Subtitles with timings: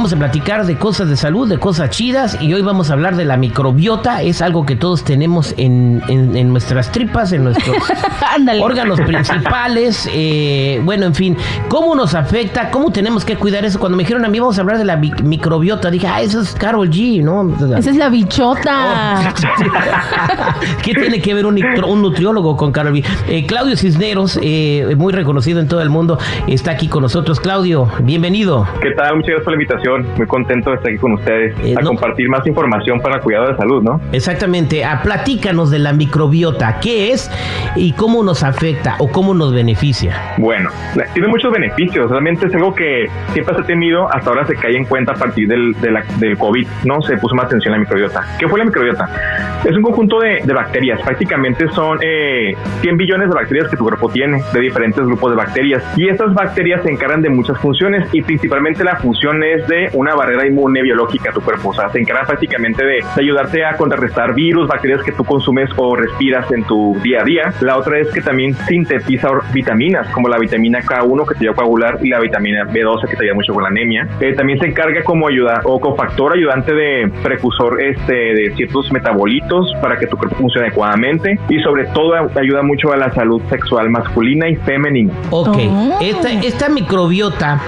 [0.00, 3.16] Vamos a platicar de cosas de salud, de cosas chidas y hoy vamos a hablar
[3.16, 4.22] de la microbiota.
[4.22, 6.00] Es algo que todos tenemos en,
[6.50, 7.76] nuestras tripas, en nuestros
[8.62, 10.08] órganos principales.
[10.22, 11.36] Eh, bueno, en fin,
[11.68, 12.70] ¿cómo nos afecta?
[12.70, 13.78] ¿Cómo tenemos que cuidar eso?
[13.78, 16.54] Cuando me dijeron a mí vamos a hablar de la microbiota, dije, ah, eso es
[16.54, 17.54] Carol G, ¿no?
[17.76, 19.32] Esa es la bichota.
[20.82, 21.54] ¿Qué tiene que ver un,
[22.02, 23.04] nutriólogo con Carol G?
[23.28, 27.40] Eh, Claudio Cisneros, eh, muy reconocido en todo el mundo, está aquí con nosotros.
[27.40, 28.66] Claudio, bienvenido.
[28.80, 29.16] ¿Qué tal?
[29.16, 32.28] Muchas gracias por la invitación muy contento de estar aquí con ustedes eh, a compartir
[32.28, 34.00] más información para el cuidado de salud, ¿no?
[34.12, 34.84] Exactamente.
[34.84, 36.80] A, ah, platícanos de la microbiota.
[36.80, 37.30] ¿Qué es
[37.76, 40.34] y cómo nos afecta o cómo nos beneficia?
[40.38, 40.70] Bueno,
[41.14, 42.10] tiene muchos beneficios.
[42.10, 45.16] Realmente es algo que siempre se ha tenido, hasta ahora se cae en cuenta a
[45.16, 47.00] partir del, del COVID, ¿no?
[47.02, 48.36] Se puso más atención a la microbiota.
[48.38, 49.08] ¿Qué fue la microbiota?
[49.64, 51.00] Es un conjunto de, bacterias.
[51.02, 55.36] Prácticamente son eh, 100 billones de bacterias que tu cuerpo tiene, de diferentes grupos de
[55.36, 55.84] bacterias.
[55.96, 60.14] Y estas bacterias se encargan de muchas funciones y principalmente la función es de una
[60.14, 61.70] barrera inmune biológica a tu cuerpo.
[61.70, 65.96] O sea, se encarga prácticamente de, ayudarte a contrarrestar virus, bacterias que tú consumes o
[65.96, 67.54] respiras en tu día a día.
[67.60, 71.54] La otra es que también sintetiza vitaminas, como la vitamina K1 que te ayuda a
[71.54, 74.08] coagular y la vitamina B12 que te ayuda mucho con la anemia.
[74.20, 79.74] Eh, también se encarga como ayuda o cofactor ayudante de precursor este, de ciertos metabolitos
[79.80, 83.90] para que tu cuerpo funcione adecuadamente y sobre todo ayuda mucho a la salud sexual
[83.90, 85.12] masculina y femenina.
[85.30, 85.98] Ok, oh.
[86.00, 87.60] esta, esta microbiota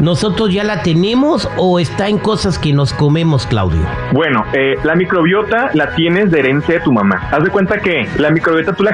[0.00, 3.82] nosotros ya la tenemos o está en cosas que nos comemos, Claudio?
[4.12, 7.28] Bueno, eh, la microbiota la tienes de herencia de tu mamá.
[7.30, 8.84] Haz de cuenta que la microbiota tú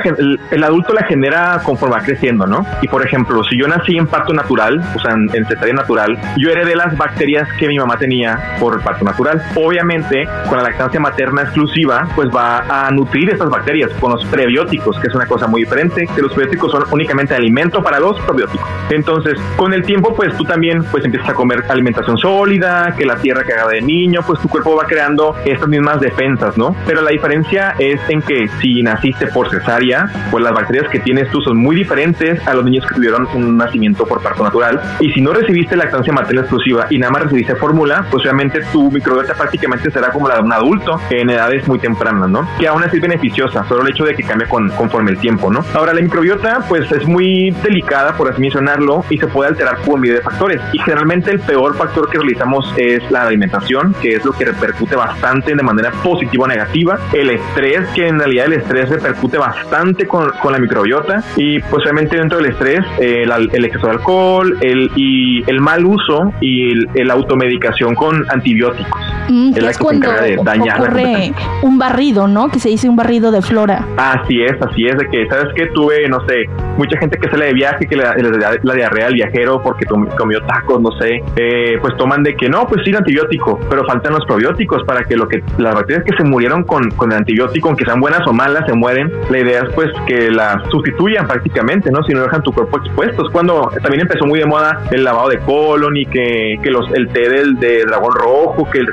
[0.50, 2.66] el, adulto la genera conforme va creciendo, ¿no?
[2.82, 6.50] Y por ejemplo, si yo nací en parto natural, o sea, en, cesárea natural, yo
[6.50, 9.40] heredé las bacterias que mi mamá tenía por el parto natural.
[9.54, 14.98] Obviamente, con la lactancia materna exclusiva, pues va a nutrir estas bacterias con los prebióticos,
[14.98, 18.66] que es una cosa muy diferente, que los prebióticos son únicamente alimento para los probióticos.
[18.90, 22.55] Entonces, con el tiempo, pues tú también pues empiezas a comer alimentación sólida,
[22.96, 26.56] que la tierra que haga de niño, pues tu cuerpo va creando estas mismas defensas,
[26.56, 26.74] ¿no?
[26.86, 31.30] Pero la diferencia es en que si naciste por cesárea, pues las bacterias que tienes
[31.30, 34.80] tú son muy diferentes a los niños que tuvieron un nacimiento por parto natural.
[35.00, 38.90] Y si no recibiste lactancia materna exclusiva y nada más recibiste fórmula, pues obviamente tu
[38.90, 42.48] microbiota prácticamente será como la de un adulto en edades muy tempranas, ¿no?
[42.58, 45.50] Que aún así es beneficiosa, solo el hecho de que cambie con, conforme el tiempo,
[45.50, 45.64] ¿no?
[45.74, 50.00] Ahora, la microbiota, pues es muy delicada, por así mencionarlo, y se puede alterar por
[50.00, 50.60] medio de factores.
[50.72, 52.45] Y generalmente el peor factor que realizamos
[52.76, 56.98] es la alimentación, que es lo que repercute bastante de manera positiva o negativa.
[57.12, 61.22] El estrés, que en realidad el estrés repercute bastante con, con la microbiota.
[61.36, 65.84] Y pues obviamente dentro del estrés, el, el exceso de alcohol el, y el mal
[65.84, 69.00] uso y el, automedicación con antibióticos.
[69.28, 71.32] Mm, es, la que cuando de dañar ocurre
[71.62, 72.48] un barrido, ¿no?
[72.48, 73.84] Que se dice un barrido de flora.
[73.96, 76.44] Así es, así es, de que, ¿sabes que Tuve, no sé,
[76.76, 78.14] mucha gente que sale de viaje, que la,
[78.62, 82.66] la, diarrea del viajero porque comió tacos, no sé, eh, pues toman de que no,
[82.66, 86.16] pues sí, el antibiótico, pero faltan los probióticos para que lo que las bacterias que
[86.16, 89.12] se murieron con, con el antibiótico, aunque sean buenas o malas, se mueren.
[89.30, 92.02] La idea es pues que las sustituyan prácticamente, ¿no?
[92.02, 93.26] Si no dejan tu cuerpo expuesto.
[93.26, 96.90] Es cuando también empezó muy de moda el lavado de colon y que, que los,
[96.94, 98.86] el té del de dragón rojo, que el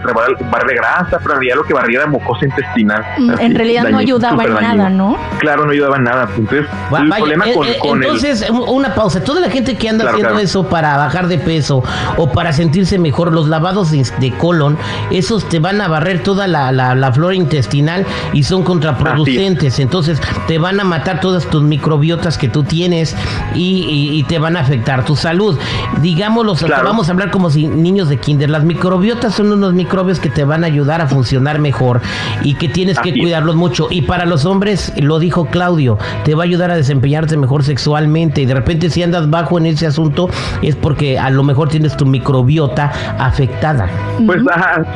[0.51, 3.03] barre grasa, pero en realidad lo que barría era mucosa intestinal.
[3.17, 5.17] Mm, en realidad no ayudaba en nada, ¿no?
[5.39, 6.29] Claro, no ayudaba en nada.
[6.38, 6.67] Entonces,
[7.00, 9.23] el problema con, eh, con entonces, una pausa.
[9.23, 11.83] Toda la gente que anda haciendo eso para bajar de peso
[12.17, 14.78] o para sentirse mejor los lavados de, colon,
[15.11, 19.79] esos te van a barrer toda la, la, flora intestinal y son contraproducentes.
[19.79, 23.16] Entonces te van a matar todas tus microbiotas que tú tienes
[23.56, 25.57] y, te van a afectar tu salud.
[26.01, 28.50] Digámoslo, vamos a hablar como si niños de kinder.
[28.50, 32.01] Las microbiotas son unos microbios que te van a ayudar a funcionar mejor
[32.42, 33.88] y que tienes que cuidarlos mucho.
[33.89, 38.42] Y para los hombres, lo dijo Claudio, te va a ayudar a desempeñarte mejor sexualmente.
[38.42, 40.30] Y de repente si andas bajo en ese asunto
[40.62, 43.88] es porque a lo mejor tienes tu microbiota afectada.
[44.25, 44.42] Pues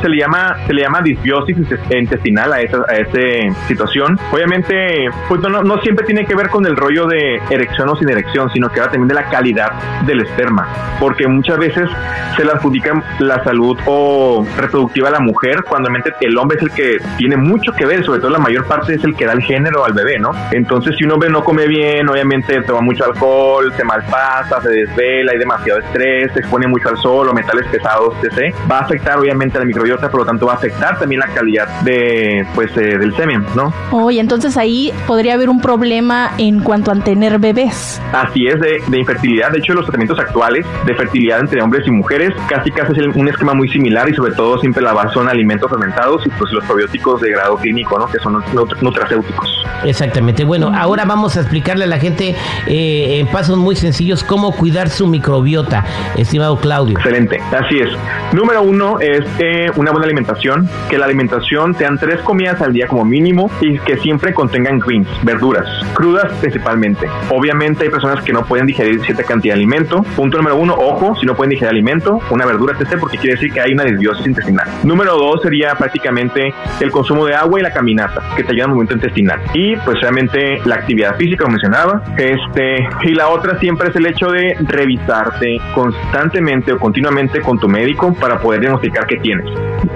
[0.02, 1.58] se le llama se le llama disbiosis
[1.90, 4.20] intestinal a esa, a esa situación.
[4.32, 8.10] Obviamente, pues no, no, siempre tiene que ver con el rollo de erección o sin
[8.10, 9.72] erección, sino que va también de la calidad
[10.06, 10.68] del esperma,
[11.00, 11.90] porque muchas veces
[12.36, 16.64] se le adjudica la salud o reproductiva a la mujer, cuando realmente el hombre es
[16.64, 19.34] el que tiene mucho que ver, sobre todo la mayor parte es el que da
[19.34, 20.32] el género al bebé, ¿no?
[20.52, 25.32] Entonces, si un hombre no come bien, obviamente toma mucho alcohol, se malpasa, se desvela,
[25.32, 28.07] hay demasiado estrés, se expone mucho al sol o metales pesados,
[28.70, 31.28] va a afectar obviamente a la microbiota, por lo tanto va a afectar también la
[31.28, 33.74] calidad de, pues, eh, del semen, ¿no?
[33.92, 38.02] Oye, entonces ahí podría haber un problema en cuanto a tener bebés.
[38.14, 39.52] Así es, de, de infertilidad.
[39.52, 43.28] De hecho, los tratamientos actuales de fertilidad entre hombres y mujeres casi casi es un
[43.28, 46.64] esquema muy similar y sobre todo siempre la base son alimentos fermentados y pues los
[46.66, 48.08] probióticos de grado clínico, ¿no?
[48.08, 48.44] Que son
[48.82, 49.66] nutracéuticos.
[49.84, 50.44] Exactamente.
[50.44, 52.36] Bueno, ahora vamos a explicarle a la gente
[52.68, 55.86] eh, en pasos muy sencillos cómo cuidar su microbiota,
[56.18, 56.98] estimado Claudio.
[56.98, 57.40] Excelente.
[57.52, 57.90] Así es.
[58.34, 62.88] Número uno es eh, una buena alimentación, que la alimentación sean tres comidas al día
[62.88, 67.08] como mínimo y que siempre contengan greens, verduras, crudas principalmente.
[67.30, 70.04] Obviamente hay personas que no pueden digerir cierta cantidad de alimento.
[70.16, 72.98] Punto número uno, ojo, si no pueden digerir alimento, una verdura etc.
[73.00, 74.68] porque quiere decir que hay una desbiosis intestinal.
[74.84, 78.70] Número dos sería prácticamente el consumo de agua y la caminata, que te ayuda al
[78.70, 79.42] movimiento intestinal.
[79.54, 82.04] Y pues realmente la actividad física, como mencionaba.
[82.18, 87.68] Este, y la otra siempre es el hecho de revisarte constantemente o continuamente con tu
[87.68, 87.87] médico
[88.20, 89.46] para poder diagnosticar qué tienes.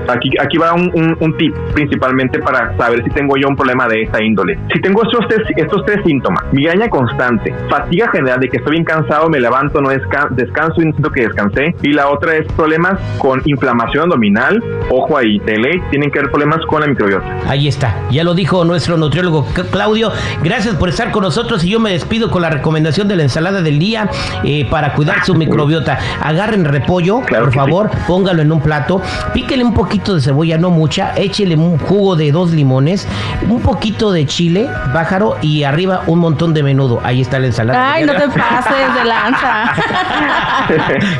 [0.08, 4.04] Aquí, aquí va un, un, tip principalmente para saber si tengo yo un problema de
[4.04, 4.58] esta índole.
[4.74, 8.84] Si tengo estos tres, estos tres síntomas, migraña constante, fatiga general de que estoy bien
[8.84, 11.76] cansado, me levanto, no descanso y no siento que descansé.
[11.82, 14.64] Y la otra es problemas con inflamación abdominal.
[14.90, 17.26] Ojo ahí, tele, tienen que haber problemas con la microbiota.
[17.48, 20.12] Ahí está, ya lo dijo nuestro nutriólogo Claudio.
[20.44, 23.62] Gracias por estar con nosotros y yo me despido con la recomendación de la ensalada
[23.62, 24.10] del día
[24.44, 26.00] eh, para cuidar su microbiota.
[26.22, 29.02] Agarren repollo, por favor, póngalo en un plato,
[29.34, 33.08] píquele un poquito de cebolla, no mucha, échele un jugo de dos limones,
[33.50, 37.00] un poquito de chile, pájaro y arriba un montón de menudo.
[37.04, 37.94] Ahí está la ensalada.
[37.94, 39.74] Ay, no te pases de lanza.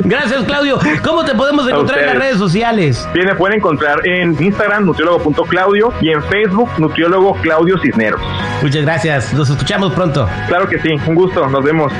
[0.04, 0.78] Gracias, Claudio.
[1.02, 3.08] ¿Cómo te podemos encontrar en las redes sociales?
[3.14, 8.20] Bien, me pueden encontrar en Instagram, nutriólogo.claudio y en Facebook, nutriólogo Claudio Cisneros.
[8.62, 9.32] Muchas gracias.
[9.34, 10.28] Nos escuchamos pronto.
[10.48, 10.90] Claro que sí.
[11.06, 11.48] Un gusto.
[11.48, 11.92] Nos vemos.